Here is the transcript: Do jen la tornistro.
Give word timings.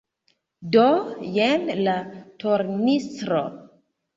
Do 0.75 0.85
jen 1.35 1.67
la 1.81 1.95
tornistro. 2.45 3.45